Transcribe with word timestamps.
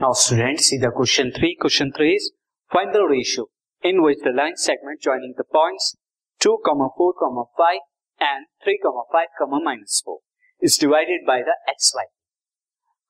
Now 0.00 0.12
students, 0.12 0.64
see 0.64 0.78
the 0.78 0.90
question 0.90 1.30
3. 1.30 1.56
Question 1.60 1.92
3 1.94 2.12
is 2.14 2.32
find 2.70 2.94
the 2.94 3.02
ratio 3.06 3.48
in 3.82 4.02
which 4.02 4.20
the 4.24 4.30
line 4.30 4.56
segment 4.56 5.02
joining 5.02 5.34
the 5.36 5.44
points 5.44 5.94
2, 6.40 6.56
4, 6.64 7.14
5 7.58 7.80
and 8.20 8.46
3, 8.64 8.78
5, 9.12 9.28
minus 9.62 10.00
4 10.02 10.18
is 10.62 10.78
divided 10.78 11.26
by 11.26 11.36
the 11.42 11.56
xy. 11.74 12.06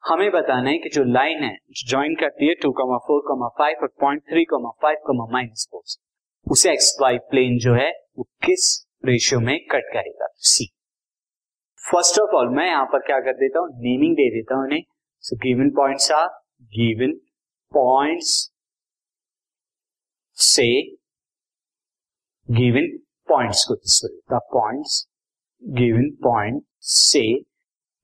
हमें 0.04 0.30
बताना 0.32 0.70
है 0.70 0.78
कि 0.78 0.88
जो 0.94 1.04
line 1.04 1.42
है 1.44 1.54
जो 1.70 1.88
join 1.90 2.14
करती 2.20 2.48
है 2.48 2.54
2, 2.64 2.72
4, 2.74 3.22
5 3.60 3.86
और 3.86 3.92
पॉइंट 4.00 4.22
3, 4.32 4.44
5, 4.84 5.30
माइनस 5.32 5.66
4 5.74 5.96
उसे 6.46 6.72
एक्स 6.72 6.96
वाई 7.02 7.18
प्लेन 7.30 7.58
जो 7.66 7.74
है 7.74 7.90
वो 8.18 8.28
किस 8.44 8.68
रेशियो 9.04 9.40
में 9.40 9.56
कट 9.72 9.92
करेगा 9.94 10.32
सी 10.50 10.70
फ़र्स्ट 11.80 12.20
ऑफ़ 12.20 12.36
ऑल 12.40 12.54
मैं 12.58 12.66
यहाँ 12.66 12.84
पर 12.92 13.06
क्या 13.06 13.20
कर 13.28 13.40
देता 13.46 13.60
हूँ 13.60 13.72
नेमिंग 13.88 14.16
दे 14.16 14.30
देता 14.36 14.54
हूँ 14.56 14.64
उन्हें 14.64 14.82
so 15.24 15.36
given 15.48 15.70
points 15.76 16.12
are 16.12 16.28
given 16.60 17.12
points 17.72 18.32
से 20.38 20.66
गिवन 22.48 22.88
पॉइंट्स 23.28 23.64
को 23.68 23.74
द 24.34 24.40
पॉइंट्स 24.52 25.06
गिवन 25.62 26.10
पॉइंट 26.22 26.62
से 26.92 27.20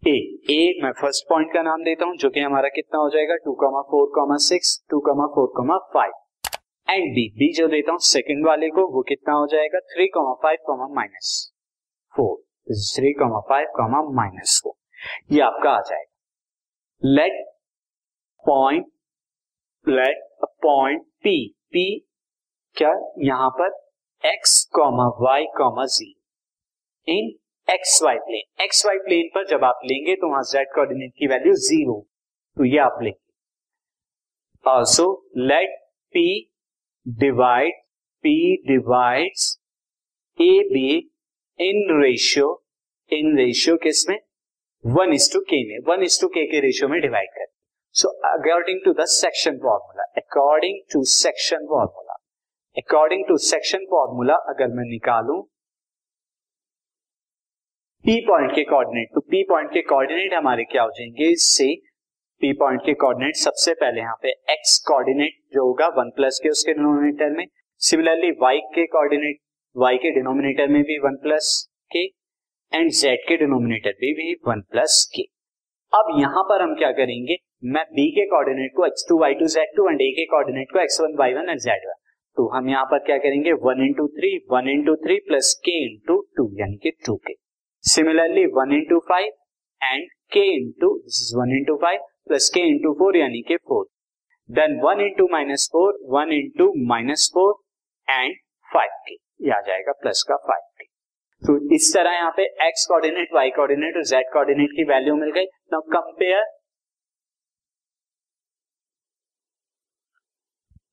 ए 0.02 0.14
ए 0.50 0.80
मैं 0.83 0.92
फ़र्स्ट 0.92 1.24
पॉइंट 1.28 1.52
का 1.52 1.62
नाम 1.62 1.83
देता 1.84 2.05
हूँ, 2.05 2.16
जो 2.16 2.30
कि 2.30 2.41
हमारा 2.41 2.69
कितना 2.69 2.98
हो 2.98 3.09
जाएगा? 3.11 3.37
Two 3.37 3.52
comma 3.55 3.80
four 3.83 4.09
comma 4.14 4.37
six 4.37 4.78
two 4.91 5.00
comma 5.00 5.27
four 5.27 5.52
comma 5.56 5.78
five 5.95 6.12
and 6.91 7.05
B 7.14 7.28
B 7.38 7.52
जो 7.52 7.66
देता 7.69 7.92
हूँ 7.92 7.98
सेकंड 8.00 8.47
वाले 8.47 8.69
को, 8.70 8.86
वो 8.92 9.02
कितना 9.02 9.34
हो 9.34 9.47
जाएगा? 9.47 9.78
Three 9.95 10.06
comma 10.09 10.34
five 10.42 10.59
comma 10.66 10.88
minus 10.95 11.52
four 12.14 12.36
three 12.97 13.12
comma 13.12 13.41
five 13.41 13.66
comma 13.77 14.02
minus 14.14 14.61
four 14.64 15.34
ये 15.34 15.41
आपका 15.41 15.70
आ 15.70 15.81
जाएगा. 15.81 16.12
Let 17.03 17.44
point 18.47 18.86
let 19.86 20.47
point 20.62 21.02
P 21.22 21.36
P 21.72 21.86
क्या? 22.77 22.91
यहाँ 23.25 23.48
पर 23.58 23.69
X 24.25 24.64
comma 24.75 25.06
Y 25.20 25.44
comma 25.56 25.84
Z 25.94 26.14
in 27.08 27.30
X 27.69 28.00
Y 28.03 28.16
plane 28.27 28.62
X 28.64 28.84
Y 28.86 28.98
plane 29.06 29.28
पर 29.34 29.47
जब 29.48 29.64
आप 29.64 29.80
लेंगे 29.84 30.14
तो 30.16 30.30
वहाँ 30.30 30.42
जेड 30.53 30.69
कोऑर्डिनेट 30.75 31.12
की 31.19 31.27
वैल्यू 31.27 31.53
ज़ीरो 31.64 32.00
तो 32.56 32.64
ये 32.64 32.78
आप 32.80 32.98
लेंगे। 33.03 34.70
Also 34.70 35.06
let 35.38 35.75
P 36.14 36.27
divide 37.06 37.75
P 38.25 38.36
divides 38.66 39.48
A 40.38 40.53
B 40.72 40.88
in 41.60 42.00
ratio 42.03 42.48
in 43.12 43.36
ratio 43.38 43.77
किसमें? 43.83 44.19
वन 44.84 45.12
इज़ 45.14 45.33
टू 45.33 45.41
के 45.50 45.62
में. 45.69 45.78
वन 45.88 46.03
इज़ 46.05 46.20
टू 46.20 46.28
के 46.28 46.44
के 46.47 46.60
रेशियो 46.60 46.88
में 46.88 47.00
डिवाइड 47.00 47.28
कर। 47.34 47.47
So 47.97 48.08
according 48.28 48.80
to 48.84 48.92
the 48.92 49.05
section 49.11 49.58
formula 49.58 50.02
according 50.20 50.80
to 50.92 51.02
section 51.11 51.66
formula 51.66 52.14
according 52.77 53.25
to 53.28 53.36
section 53.44 53.84
formula 53.91 54.34
अगर 54.53 54.75
मैं 54.78 54.84
निकालू 54.88 55.41
P 58.05 58.16
point 58.27 58.50
के 58.55 58.64
कोऑर्डिनेट 58.64 59.08
तो 59.14 59.20
पी 59.30 59.42
पॉइंट 59.48 59.70
के 59.72 59.83
कोऑर्डिनेट 59.83 60.34
हमारे 60.34 60.64
क्या 60.64 60.83
हो 60.83 60.91
जाएँगे 60.98 61.30
इससे 61.33 61.69
पी 62.42 62.53
पॉइंट 62.58 62.80
के 62.86 62.94
कोऑर्डिनेट 62.94 63.36
सबसे 63.36 63.75
पहले 63.75 64.00
यहाँ 64.00 64.19
पे 64.22 64.31
एक्स 64.53 64.78
कोऑर्डिनेट 64.88 65.38
जो 65.55 65.66
होगा 65.66 65.86
वन 65.97 66.10
प्लस 66.16 66.41
के 66.42 66.48
उसके 66.48 66.72
डिनोमिनेटर 66.72 67.31
में 67.36 67.44
सिमिलरली 67.81 68.31
वाई 68.42 68.60
के 68.75 68.86
कोऑर्डिनेट 68.97 69.41
वाई 69.77 69.97
के 69.97 70.10
डिनोमिनेटर 70.14 70.69
में 70.69 70.83
भी 70.83 70.98
one 70.98 71.16
plus 71.22 71.48
K 71.91 72.05
and 72.72 72.91
Z 72.92 73.27
के 73.28 73.36
डिनोमिनेटर 73.36 73.97
में 74.03 74.12
भी 74.20 74.33
वन 74.48 74.60
प्लस 74.72 75.05
के 75.16 75.27
अब 75.92 76.09
यहाँ 76.20 76.42
पर 76.48 76.62
हम 76.62 76.75
क्या 76.75 76.91
करेंगे? 76.92 77.37
मैं 77.65 77.84
बी 77.95 78.11
के 78.15 78.25
कोऑर्डिनेट 78.27 78.72
को 78.77 78.87
X 78.87 79.05
two 79.09 79.19
Y 79.21 79.34
two 79.34 79.47
Z 79.55 79.69
two 79.77 79.88
and 79.88 80.00
A 80.03 80.10
के 80.16 80.25
कोऑर्डिनेट 80.27 80.72
को 80.72 80.81
X 80.81 81.00
one 81.00 81.15
Y 81.19 81.34
one 81.34 81.49
and 81.50 81.60
Z 81.60 81.87
one 81.88 81.94
तो 82.37 82.47
हम 82.55 82.69
यहाँ 82.69 82.84
पर 82.84 82.99
क्या 83.06 83.16
करेंगे? 83.19 83.53
One 83.53 83.81
into 83.87 84.06
three 84.16 84.37
one 84.53 84.69
into 84.69 84.94
three 85.05 85.16
plus 85.28 85.53
K 85.65 85.77
into 85.84 86.21
two 86.37 86.49
यानी 86.60 86.77
कि 86.83 86.91
two 87.06 87.16
K 87.27 87.34
similarly 87.84 88.44
one 88.56 88.72
into 88.77 88.99
five 89.09 89.33
and 89.81 90.09
K 90.33 90.44
into 90.56 90.91
one 91.38 91.56
into 91.59 91.77
five 91.83 92.00
plus 92.28 92.50
K 92.55 92.60
into 92.69 92.93
four 92.99 93.16
यानी 93.16 93.43
कि 93.49 93.56
four 93.69 93.87
then 94.49 94.81
one 94.81 95.00
into 95.00 95.28
minus 95.33 95.69
four 95.72 95.99
one 96.10 96.33
into 96.33 96.72
minus 96.89 97.31
four 97.34 97.55
and 98.09 98.34
five 98.69 98.91
के 99.09 99.15
ये 99.47 99.53
आ 99.53 99.60
जाएगा 99.60 99.93
plus 100.03 100.25
का 100.28 100.37
five 100.49 100.75
तो 101.47 101.55
इस 101.75 101.91
तरह 101.95 102.12
यहाँ 102.12 102.31
पे 102.37 102.45
एक्स 102.67 102.87
कोऑर्डिनेट 102.89 103.34
वाई 103.34 103.51
कोऑर्डिनेट 103.57 103.97
और 103.97 104.05
जेड 104.07 104.33
कोऑर्डिनेट 104.33 104.71
की 104.77 104.84
वैल्यू 104.84 105.15
मिल 105.17 105.31
गई। 105.33 105.45
Now 105.73 105.81
compare 105.93 106.45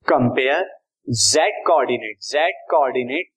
compare 0.08 0.70
Z 1.08 1.64
coordinate 1.68 2.18
Z 2.24 2.62
coordinate 2.72 3.32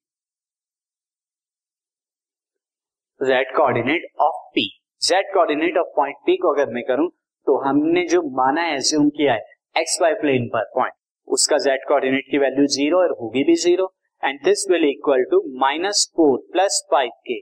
Z 3.21 3.55
coordinate 3.55 4.07
of 4.21 4.45
P 4.55 4.69
Z 5.01 5.33
coordinate 5.33 5.77
of 5.77 5.87
point 5.95 6.17
P 6.25 6.37
को 6.37 6.53
अगर 6.53 6.73
मैं 6.73 6.83
करूँ 6.87 7.09
तो 7.47 7.57
हमने 7.61 8.05
जो 8.07 8.21
माना 8.37 8.61
है 8.61 8.75
एज्यूम 8.77 9.09
किया 9.11 9.33
है 9.33 9.55
एक्स 9.75 9.97
वाई 10.01 10.13
प्लेन 10.21 10.47
पर 10.49 10.71
पॉइंट 10.75 10.93
उसका 11.27 11.57
जेड 11.63 11.87
कोऑर्डिनेट 11.87 12.31
की 12.31 12.37
वैल्यू 12.39 12.65
ज़ीरो 12.73 12.99
और 12.99 13.17
होगी 13.21 13.43
भी 13.43 13.55
zero 13.61 13.93
and 14.23 14.39
this 14.45 14.65
will 14.71 14.85
equal 14.89 15.23
to 15.31 15.43
minus 15.59 16.11
four 16.17 16.37
plus 16.51 16.83
five 16.91 17.11
K 17.27 17.41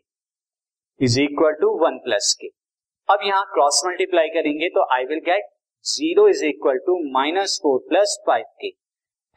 is 1.00 1.20
equal 1.22 1.54
to 1.62 1.70
one 1.80 1.98
plus 2.06 2.36
K 2.42 2.48
अब 3.10 3.20
यहाँ 3.26 3.44
क्रॉस 3.54 3.82
मल्टीप्लाई 3.86 4.30
करेंगे 4.30 4.70
तो 4.70 4.88
I 4.94 5.06
will 5.06 5.20
get 5.26 5.50
zero 5.86 6.28
is 6.30 6.44
equal 6.46 6.78
to 6.86 6.98
minus 7.14 7.60
four 7.64 7.80
plus 7.90 8.18
five 8.28 8.46
K 8.62 8.68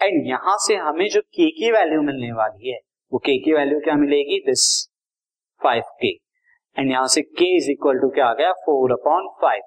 and 0.01 0.27
यहाँ 0.27 0.57
से 0.67 0.75
हमें 0.77 1.09
जो 1.09 1.21
के 1.21 1.51
की 1.51 1.71
वैल्यू 1.73 2.01
मिलने 2.03 2.31
वाली 2.33 2.71
है, 2.71 2.79
वो 3.13 3.19
के 3.19 3.37
की 3.45 3.53
वैल्यू 3.53 3.79
क्या 3.81 3.95
मिलेगी? 3.95 4.39
दिस 4.47 4.65
फाइव 5.61 5.83
के 6.01 6.09
एंड 6.77 6.91
यहाँ 6.91 7.07
से 7.15 7.23
के 7.23 7.57
इज़ 7.57 7.71
इक्वल 7.71 7.99
टू 8.01 8.09
क्या 8.11 8.27
आ 8.27 8.35
गया? 8.35 8.53
Four 8.53 8.93
upon 8.93 9.29
five 9.43 9.63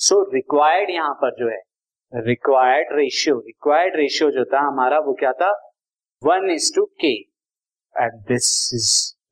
so 0.00 0.22
required 0.34 0.90
यहाँ 0.90 1.14
पर 1.22 1.34
जो 1.38 1.48
है 1.48 1.60
रिक्वायर्ड 2.26 2.96
रेशियो 2.98 3.36
रिक्वायर्ड 3.38 3.96
रेशियो 3.96 4.30
जो 4.30 4.44
था 4.52 4.60
हमारा 4.66 4.98
वो 4.98 5.12
क्या 5.20 5.32
था? 5.32 5.52
One 6.26 6.50
is 6.50 6.70
to 6.76 6.84
K 7.00 7.12
and 7.94 8.12
this 8.28 8.48
is 8.74 8.88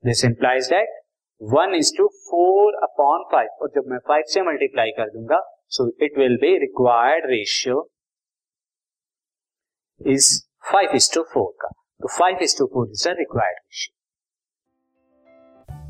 this 0.07 0.23
implies 0.25 0.67
that 0.69 1.01
one 1.41 1.75
is 1.75 1.91
to 1.97 2.07
four 2.29 2.75
upon 2.83 3.23
five 3.31 3.49
और 3.61 3.71
जब 3.75 3.89
मैं 3.91 3.97
फाइव 4.07 4.23
से 4.27 4.41
मल्टीप्लाई 4.41 4.91
कर 4.91 5.09
दूँगा 5.09 5.39
so 5.69 5.87
it 6.05 6.17
will 6.17 6.37
be 6.41 6.57
required 6.59 7.25
ratio 7.31 7.89
is 10.01 10.29
five 10.71 10.95
is 10.95 11.09
to 11.13 11.23
four 11.23 11.51
का. 11.61 11.67
तो 12.01 12.07
five 12.17 12.37
is 12.43 12.57
to 12.57 12.65
four 12.65 12.87
is 12.91 13.07
a 13.09 13.11
required 13.19 13.57
ratio 13.57 13.93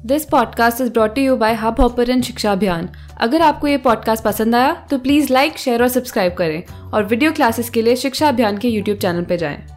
this 0.08 0.26
podcast 0.26 0.82
is 0.82 0.92
brought 0.94 1.18
you 1.18 1.36
by 1.38 1.54
Hubhopper 1.82 2.22
शिक्षा 2.22 2.52
अभियान 2.52 2.90
अगर 3.22 3.42
आपको 3.42 3.68
ये 3.68 3.78
पॉडकास्ट 3.86 4.24
पसंद 4.24 4.56
आया 4.56 4.74
तो 4.92 5.00
प्लीज़ 5.00 5.34
लाइक 5.34 5.58
शेयर 5.58 5.82
और 5.82 5.88
सब्सक्राइब 5.90 6.34
करें। 6.34 6.92
और 6.94 7.04
वीडियो 7.04 7.32
क्लासेस 7.34 7.70
के 7.70 7.82
लिए 7.82 7.96
शिक्षा 7.96 8.30
अभियान 8.30 8.58
के 8.58 8.68
यूट्यूब 8.68 8.98
चैनल 8.98 9.26
पर 9.26 9.36
जाएँ। 9.36 9.75